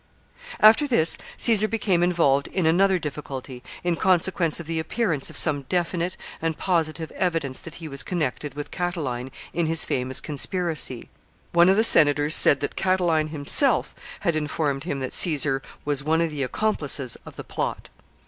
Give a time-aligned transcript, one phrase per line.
[0.59, 5.61] ]After this, Caesar became involved in another difficulty, in consequence of the appearance of some
[5.69, 11.11] definite and positive evidence that he was connected with Catiline in his famous conspiracy.
[11.51, 16.19] One of the senators said that Catiline himself had informed him that Caesar was one
[16.19, 17.89] of the accomplices of the plot.